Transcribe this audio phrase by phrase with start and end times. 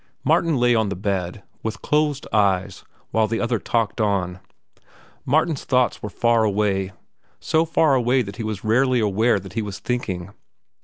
[0.23, 4.39] Martin lay on the bed, with closed eyes, while the other talked on.
[5.27, 9.77] Martin's thoughts were far away—so far away that he was rarely aware that he was
[9.77, 10.31] thinking.